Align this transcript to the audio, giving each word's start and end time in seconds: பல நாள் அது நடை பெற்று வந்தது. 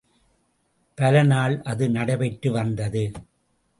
பல 0.97 1.23
நாள் 1.23 1.55
அது 1.63 1.89
நடை 1.89 2.15
பெற்று 2.15 2.51
வந்தது. 2.51 3.11